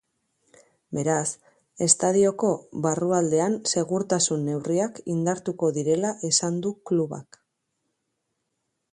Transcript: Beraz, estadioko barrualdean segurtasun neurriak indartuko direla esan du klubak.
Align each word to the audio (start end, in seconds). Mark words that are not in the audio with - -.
Beraz, 0.97 1.27
estadioko 1.85 2.47
barrualdean 2.85 3.57
segurtasun 3.73 4.47
neurriak 4.47 4.97
indartuko 5.17 5.69
direla 5.75 6.15
esan 6.31 6.57
du 6.67 6.73
klubak. 6.91 7.39